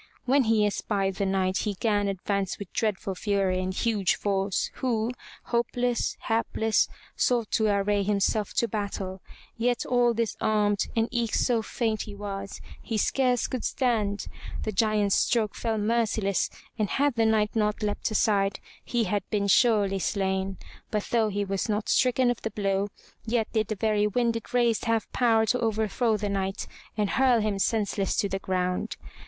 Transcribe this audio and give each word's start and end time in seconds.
When 0.25 0.45
he 0.45 0.65
espied 0.65 1.17
the 1.17 1.27
Knight 1.27 1.57
he 1.57 1.75
gan 1.75 2.07
advance 2.07 2.57
with 2.57 2.73
dreadful 2.73 3.13
fury 3.13 3.61
and 3.61 3.71
huge 3.71 4.15
force, 4.15 4.71
who, 4.81 5.11
hopeless, 5.43 6.17
hapless, 6.21 6.87
sought 7.15 7.51
to 7.51 7.67
array 7.67 8.01
himself 8.01 8.51
to 8.55 8.67
battle; 8.67 9.21
yet 9.57 9.85
all 9.85 10.15
disarmed 10.15 10.87
and 10.95 11.07
eke 11.11 11.35
so 11.35 11.61
faint 11.61 12.01
he 12.09 12.15
was, 12.15 12.59
he 12.81 12.97
scarce 12.97 13.45
could 13.45 13.63
stand. 13.63 14.25
The 14.63 14.71
Giant's 14.71 15.13
stroke 15.17 15.53
fell 15.53 15.77
merciless 15.77 16.49
and 16.79 16.89
had 16.89 17.13
the 17.13 17.27
Knight 17.27 17.55
not 17.55 17.83
leapt 17.83 18.09
aside, 18.09 18.59
he 18.83 19.03
had 19.03 19.21
been 19.29 19.45
surely 19.47 19.99
slain, 19.99 20.57
but 20.89 21.05
though 21.11 21.29
he 21.29 21.45
was 21.45 21.69
not 21.69 21.87
stricken 21.89 22.31
of 22.31 22.41
the 22.41 22.49
blow, 22.49 22.87
yet 23.27 23.53
did 23.53 23.67
the 23.67 23.75
very 23.75 24.07
wind 24.07 24.35
it 24.35 24.51
raised 24.51 24.85
have 24.85 25.13
power 25.13 25.45
to 25.45 25.59
overthrow 25.59 26.17
the 26.17 26.27
Knight 26.27 26.65
and 26.97 27.07
hurl 27.07 27.39
him 27.39 27.59
senseless 27.59 28.15
to 28.17 28.27
the 28.27 28.39
ground. 28.39 28.95